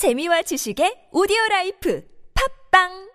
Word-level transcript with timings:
재미와 0.00 0.40
지식의 0.40 1.08
오디오 1.12 1.36
라이프 1.50 2.02
팟빵 2.72 3.10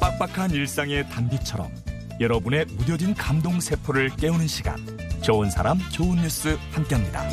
빡빡한 0.00 0.52
일상의 0.52 1.06
단비처럼 1.10 1.70
여러분의 2.18 2.64
무뎌진 2.64 3.12
감동 3.12 3.60
세포를 3.60 4.08
깨우는 4.16 4.46
시간 4.46 4.78
좋은 5.20 5.50
사람 5.50 5.78
좋은 5.92 6.16
뉴스 6.16 6.56
함께합니다. 6.72 7.28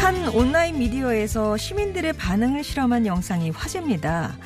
한 0.00 0.28
온라인 0.28 0.78
미디어에서 0.78 1.58
시민들의 1.58 2.14
반응을 2.14 2.64
실험한 2.64 3.04
영상이 3.04 3.50
화제입니다. 3.50 4.38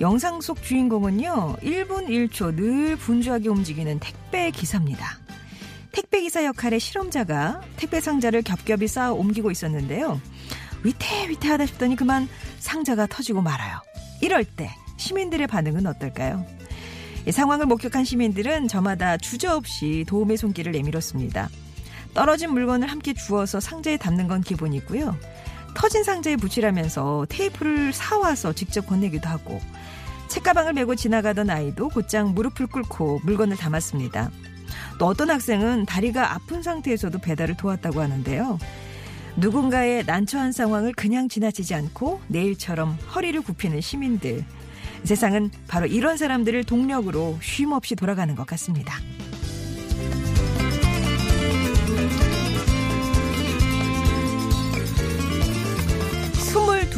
영상 0.00 0.40
속 0.40 0.62
주인공은요, 0.62 1.56
1분 1.60 2.06
1초 2.06 2.54
늘 2.54 2.96
분주하게 2.96 3.48
움직이는 3.48 3.98
택배 3.98 4.52
기사입니다. 4.52 5.18
택배 5.90 6.20
기사 6.20 6.44
역할의 6.44 6.78
실험자가 6.78 7.62
택배 7.76 8.00
상자를 8.00 8.42
겹겹이 8.42 8.86
쌓아 8.86 9.10
옮기고 9.12 9.50
있었는데요. 9.50 10.20
위태위태하다 10.84 11.66
싶더니 11.66 11.96
그만 11.96 12.28
상자가 12.60 13.08
터지고 13.08 13.42
말아요. 13.42 13.80
이럴 14.20 14.44
때 14.44 14.70
시민들의 14.98 15.48
반응은 15.48 15.86
어떨까요? 15.86 16.46
이 17.26 17.32
상황을 17.32 17.66
목격한 17.66 18.04
시민들은 18.04 18.68
저마다 18.68 19.16
주저없이 19.16 20.04
도움의 20.06 20.36
손길을 20.36 20.70
내밀었습니다. 20.72 21.48
떨어진 22.14 22.52
물건을 22.52 22.88
함께 22.88 23.14
주워서 23.14 23.58
상자에 23.58 23.96
담는 23.96 24.28
건 24.28 24.42
기본이고요. 24.42 25.16
터진 25.74 26.04
상자에 26.04 26.36
붙이라면서 26.36 27.26
테이프를 27.28 27.92
사와서 27.92 28.52
직접 28.52 28.86
건네기도 28.86 29.28
하고 29.28 29.60
책가방을 30.28 30.74
메고 30.74 30.94
지나가던 30.94 31.50
아이도 31.50 31.88
곧장 31.88 32.34
무릎을 32.34 32.66
꿇고 32.66 33.20
물건을 33.24 33.56
담았습니다. 33.56 34.30
또 34.98 35.06
어떤 35.06 35.30
학생은 35.30 35.86
다리가 35.86 36.34
아픈 36.34 36.62
상태에서도 36.62 37.18
배달을 37.18 37.56
도왔다고 37.56 38.00
하는데요. 38.00 38.58
누군가의 39.36 40.04
난처한 40.04 40.52
상황을 40.52 40.92
그냥 40.92 41.28
지나치지 41.28 41.74
않고 41.74 42.20
내일처럼 42.26 42.98
허리를 43.14 43.40
굽히는 43.40 43.80
시민들. 43.80 44.44
세상은 45.04 45.50
바로 45.68 45.86
이런 45.86 46.16
사람들을 46.16 46.64
동력으로 46.64 47.38
쉼 47.40 47.72
없이 47.72 47.94
돌아가는 47.94 48.34
것 48.34 48.46
같습니다. 48.46 48.96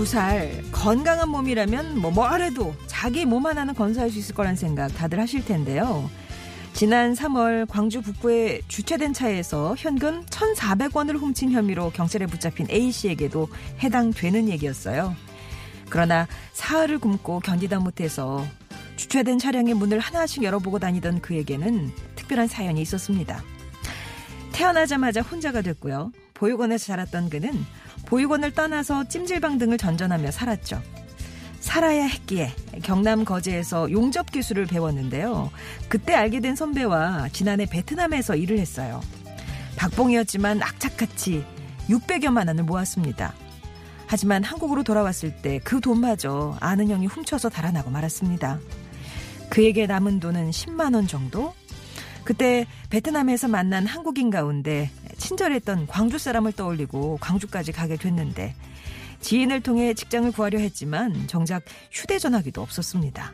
22살 0.00 0.62
건강한 0.72 1.28
몸이라면 1.28 1.98
뭐 1.98 2.10
뭐래도 2.10 2.74
자기 3.00 3.24
몸 3.24 3.46
하나는 3.46 3.72
건사할 3.72 4.10
수 4.10 4.18
있을 4.18 4.34
거란 4.34 4.56
생각 4.56 4.88
다들 4.88 5.18
하실 5.18 5.42
텐데요. 5.42 6.10
지난 6.74 7.14
3월 7.14 7.66
광주 7.66 8.02
북부에 8.02 8.60
주차된 8.68 9.14
차에서 9.14 9.74
현금 9.78 10.22
1,400원을 10.26 11.18
훔친 11.18 11.50
혐의로 11.50 11.90
경찰에 11.92 12.26
붙잡힌 12.26 12.66
A씨에게도 12.70 13.48
해당되는 13.82 14.50
얘기였어요. 14.50 15.16
그러나 15.88 16.28
사흘을 16.52 16.98
굶고 16.98 17.40
견디다 17.40 17.78
못해서 17.78 18.44
주차된 18.96 19.38
차량의 19.38 19.72
문을 19.72 19.98
하나씩 19.98 20.42
열어보고 20.42 20.78
다니던 20.78 21.22
그에게는 21.22 21.90
특별한 22.16 22.48
사연이 22.48 22.82
있었습니다. 22.82 23.42
태어나자마자 24.52 25.22
혼자가 25.22 25.62
됐고요. 25.62 26.12
보육원에서 26.34 26.84
자랐던 26.84 27.30
그는 27.30 27.64
보육원을 28.04 28.52
떠나서 28.52 29.08
찜질방 29.08 29.56
등을 29.56 29.78
전전하며 29.78 30.32
살았죠. 30.32 30.99
살아야 31.70 32.04
했기에 32.04 32.52
경남 32.82 33.24
거제에서 33.24 33.92
용접 33.92 34.32
기술을 34.32 34.66
배웠는데요. 34.66 35.52
그때 35.88 36.14
알게 36.14 36.40
된 36.40 36.56
선배와 36.56 37.28
지난해 37.32 37.64
베트남에서 37.64 38.34
일을 38.34 38.58
했어요. 38.58 39.00
박봉이었지만 39.76 40.64
악착같이 40.64 41.44
600여만 41.88 42.48
원을 42.48 42.64
모았습니다. 42.64 43.34
하지만 44.08 44.42
한국으로 44.42 44.82
돌아왔을 44.82 45.36
때 45.36 45.60
그 45.62 45.80
돈마저 45.80 46.56
아는 46.58 46.90
형이 46.90 47.06
훔쳐서 47.06 47.48
달아나고 47.50 47.88
말았습니다. 47.90 48.58
그에게 49.48 49.86
남은 49.86 50.18
돈은 50.18 50.50
10만 50.50 50.96
원 50.96 51.06
정도? 51.06 51.54
그때 52.24 52.66
베트남에서 52.90 53.46
만난 53.46 53.86
한국인 53.86 54.30
가운데 54.30 54.90
친절했던 55.18 55.86
광주 55.86 56.18
사람을 56.18 56.50
떠올리고 56.50 57.18
광주까지 57.20 57.70
가게 57.70 57.94
됐는데 57.94 58.56
지인을 59.20 59.60
통해 59.60 59.94
직장을 59.94 60.30
구하려 60.32 60.58
했지만 60.58 61.26
정작 61.26 61.62
휴대전화기도 61.92 62.60
없었습니다. 62.62 63.32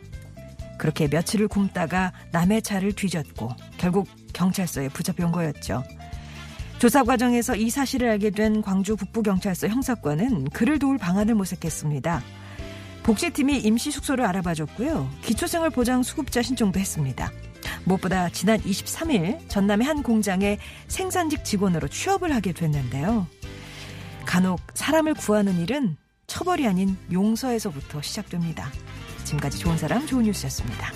그렇게 0.79 1.09
며칠을 1.09 1.49
굶다가 1.49 2.13
남의 2.33 2.63
차를 2.63 2.93
뒤졌고 2.93 3.51
결국 3.79 4.09
경찰서에 4.33 4.89
붙잡혀온 4.91 5.33
거였죠. 5.33 5.83
조사 6.79 7.03
과정에서 7.03 7.57
이 7.57 7.71
사실을 7.71 8.11
알게 8.11 8.31
된 8.31 8.61
광주 8.61 8.97
북부경찰서 8.97 9.69
형사과는 9.69 10.51
그를 10.51 10.79
도울 10.79 10.99
방안을 10.99 11.35
모색했습니다. 11.35 12.23
복지팀이 13.03 13.61
임시 13.61 13.91
숙소를 13.91 14.27
알아봐줬고요. 14.27 15.09
기초생활 15.23 15.71
보장 15.71 16.03
수급자 16.03 16.43
신청도 16.43 16.79
했습니다. 16.79 17.31
무엇보다 17.85 18.29
지난 18.31 18.61
23일 18.61 19.49
전남의 19.49 19.87
한 19.87 20.03
공장에 20.03 20.59
생산직 20.89 21.45
직원으로 21.45 21.89
취업을 21.89 22.35
하게 22.35 22.53
됐는데요. 22.53 23.27
간혹 24.27 24.61
사람을 24.75 25.15
구하는 25.15 25.59
일은 25.61 25.97
처벌이 26.27 26.67
아닌 26.67 26.97
용서에서부터 27.11 28.03
시작됩니다. 28.03 28.71
지금까지 29.25 29.59
좋은 29.59 29.79
사람 29.79 30.07
좋은 30.07 30.25
뉴스였습니다. 30.25 30.93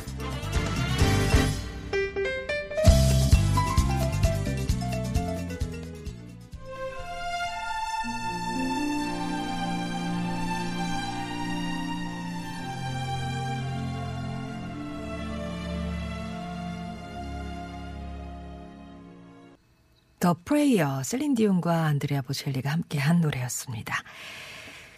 더 20.20 20.36
프레이어 20.44 21.03
셀린 21.03 21.34
디온과 21.34 21.86
안드레아 21.86 22.20
보첼리가 22.22 22.70
함께한 22.70 23.22
노래였습니다. 23.22 23.97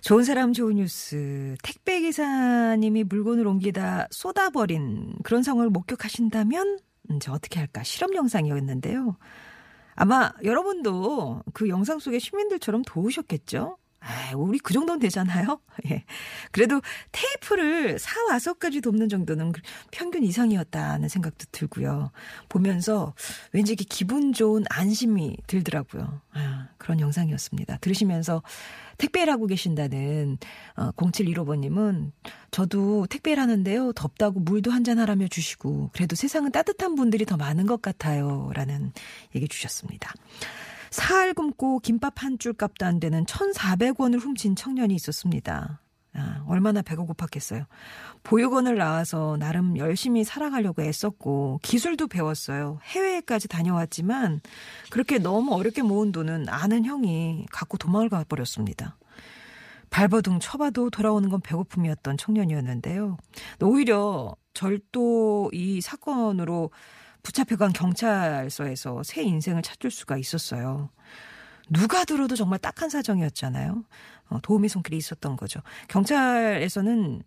좋은 0.00 0.24
사람 0.24 0.52
좋은 0.52 0.74
뉴스 0.74 1.54
택배 1.62 2.00
기사님이 2.00 3.04
물건을 3.04 3.46
옮기다 3.46 4.08
쏟아버린 4.10 5.14
그런 5.22 5.44
상황을 5.44 5.70
목격하신다면 5.70 6.80
이제 7.14 7.30
어떻게 7.30 7.60
할까 7.60 7.84
실험 7.84 8.14
영상이었는데요. 8.16 9.16
아마 9.94 10.32
여러분도 10.42 11.44
그 11.52 11.68
영상 11.68 12.00
속의 12.00 12.18
시민들처럼 12.18 12.82
도우셨겠죠? 12.82 13.78
아, 14.04 14.34
우리 14.36 14.58
그 14.58 14.72
정도는 14.74 15.00
되잖아요. 15.00 15.60
예. 15.90 16.04
그래도 16.50 16.80
테이프를 17.12 17.98
사 17.98 18.22
와서까지 18.26 18.80
돕는 18.80 19.08
정도는 19.08 19.52
평균 19.90 20.24
이상이었다는 20.24 21.08
생각도 21.08 21.46
들고요. 21.52 22.10
보면서 22.48 23.14
왠지 23.52 23.72
이렇게 23.72 23.84
기분 23.88 24.32
좋은 24.32 24.64
안심이 24.68 25.36
들더라고요. 25.46 26.20
아, 26.34 26.68
그런 26.78 27.00
영상이었습니다. 27.00 27.78
들으시면서 27.78 28.42
택배를 28.98 29.32
하고 29.32 29.46
계신다는 29.46 30.38
어, 30.76 30.90
0715번님은 30.92 32.12
저도 32.50 33.06
택배를 33.06 33.42
하는데요. 33.42 33.92
덥다고 33.94 34.40
물도 34.40 34.70
한 34.70 34.82
잔 34.82 34.98
하라며 34.98 35.28
주시고 35.28 35.90
그래도 35.92 36.16
세상은 36.16 36.50
따뜻한 36.50 36.96
분들이 36.96 37.24
더 37.24 37.36
많은 37.36 37.66
것 37.66 37.80
같아요. 37.80 38.50
라는 38.52 38.92
얘기 39.36 39.46
주셨습니다. 39.46 40.12
사흘 40.92 41.34
굶고 41.34 41.80
김밥 41.80 42.22
한 42.22 42.38
줄 42.38 42.52
값도 42.52 42.84
안 42.86 43.00
되는 43.00 43.24
1,400원을 43.24 44.20
훔친 44.20 44.56
청년이 44.56 44.94
있었습니다. 44.94 45.80
아, 46.14 46.44
얼마나 46.46 46.82
배가 46.82 47.02
고팠겠어요. 47.04 47.64
보육원을 48.22 48.76
나와서 48.76 49.36
나름 49.38 49.78
열심히 49.78 50.24
살아가려고 50.24 50.82
애썼고 50.82 51.60
기술도 51.62 52.08
배웠어요. 52.08 52.78
해외까지 52.84 53.48
다녀왔지만 53.48 54.40
그렇게 54.90 55.18
너무 55.18 55.54
어렵게 55.54 55.82
모은 55.82 56.12
돈은 56.12 56.48
아는 56.50 56.84
형이 56.84 57.46
갖고 57.50 57.78
도망을 57.78 58.10
가버렸습니다. 58.10 58.98
발버둥 59.88 60.40
쳐봐도 60.40 60.90
돌아오는 60.90 61.28
건 61.28 61.40
배고픔이었던 61.40 62.16
청년이었는데요. 62.18 63.16
오히려 63.62 64.34
절도 64.54 65.50
이 65.54 65.80
사건으로 65.80 66.70
붙잡혀간 67.22 67.72
경찰서에서 67.72 69.02
새 69.02 69.22
인생을 69.22 69.62
찾을 69.62 69.90
수가 69.90 70.16
있었어요. 70.16 70.90
누가 71.70 72.04
들어도 72.04 72.36
정말 72.36 72.58
딱한 72.58 72.90
사정이었잖아요. 72.90 73.84
어, 74.28 74.38
도움의 74.42 74.68
손길이 74.68 74.96
있었던 74.96 75.36
거죠. 75.36 75.60
경찰에서는 75.88 77.22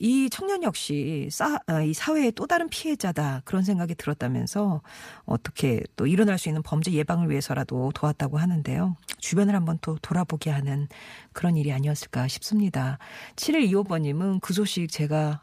이 0.00 0.30
청년 0.30 0.62
역시 0.62 1.28
싸, 1.30 1.58
어, 1.66 1.80
이 1.80 1.92
사회의 1.92 2.30
또 2.32 2.46
다른 2.46 2.68
피해자다 2.68 3.42
그런 3.44 3.64
생각이 3.64 3.94
들었다면서 3.96 4.80
어떻게 5.24 5.82
또 5.96 6.06
일어날 6.06 6.38
수 6.38 6.48
있는 6.48 6.62
범죄 6.62 6.92
예방을 6.92 7.30
위해서라도 7.30 7.90
도왔다고 7.94 8.38
하는데요. 8.38 8.96
주변을 9.18 9.54
한번 9.54 9.78
또 9.80 9.98
돌아보게 10.00 10.50
하는 10.50 10.88
그런 11.32 11.56
일이 11.56 11.72
아니었을까 11.72 12.28
싶습니다. 12.28 12.98
7125번님은 13.36 14.40
그 14.40 14.52
소식 14.52 14.88
제가 14.88 15.40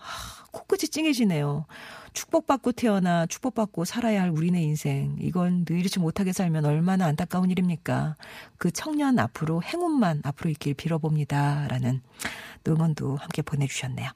코끝이 0.56 0.88
찡해지네요. 0.90 1.66
축복받고 2.13 2.72
태어나 2.72 3.25
축복받고 3.25 3.84
살아야 3.84 4.22
할 4.22 4.30
우리네 4.30 4.63
인생. 4.63 5.18
이건 5.19 5.66
늘이지 5.68 6.00
못하게 6.00 6.31
살면 6.31 6.63
얼마나 6.63 7.06
안타까운 7.07 7.52
일입니까? 7.52 8.16
그 8.57 8.72
청년 8.72 9.19
앞으로 9.19 9.62
행운만 9.62 10.22
앞으로 10.24 10.50
있길 10.52 10.74
빌어봅니다. 10.75 11.68
라는 11.68 12.02
응원도 12.66 13.18
함께 13.18 13.42
보내주셨네요. 13.42 14.10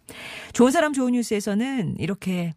좋은 0.54 0.72
사람 0.72 0.94
좋은 0.94 1.12
뉴스에서는 1.12 1.98
이렇게 2.00 2.54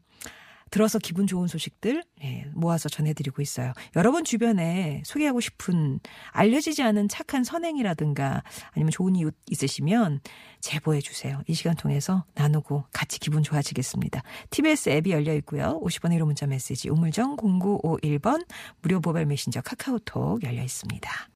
들어서 0.70 0.99
기분 1.00 1.26
좋은 1.26 1.49
소식들 1.49 2.05
예, 2.23 2.42
모아서 2.54 2.88
전해드리고 2.88 3.43
있어요. 3.43 3.72
여러분 3.96 4.25
주변에 4.25 5.02
소개하고 5.04 5.40
싶은 5.40 6.00
알려지지 6.31 6.82
않은 6.82 7.08
착한 7.08 7.44
선행이라든가 7.44 8.43
아니면 8.72 8.90
좋은 8.90 9.16
이웃 9.16 9.34
있으시면 9.50 10.20
제보해 10.60 11.00
주세요. 11.00 11.40
이 11.46 11.54
시간 11.54 11.75
통해서 11.75 12.25
나누고 12.34 12.84
같이 12.93 13.19
기분 13.19 13.43
좋아지겠습니다. 13.43 14.22
TBS 14.50 14.90
앱이 14.90 15.10
열려 15.10 15.34
있고요. 15.34 15.81
50번의 15.82 16.19
1호 16.19 16.25
문자 16.25 16.46
메시지 16.46 16.88
우물정 16.88 17.37
0951번 17.37 18.46
무료 18.81 19.00
모바일 19.00 19.26
메신저 19.26 19.60
카카오톡 19.60 20.43
열려 20.43 20.62
있습니다. 20.62 21.28